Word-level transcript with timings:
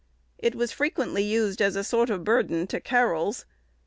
It 0.39 0.55
was 0.55 0.71
frequently 0.71 1.21
used 1.21 1.61
as 1.61 1.75
a 1.75 1.83
sort 1.83 2.09
of 2.09 2.23
burden 2.23 2.65
to 2.65 2.79
carols. 2.79 3.45